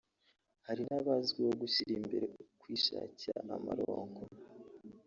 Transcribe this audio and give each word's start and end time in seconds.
Hari 0.67 0.81
n’abazwiho 0.85 1.51
gushyira 1.61 1.93
imbere 2.01 2.25
ukwishakira 2.43 3.39
amaronko 3.57 4.21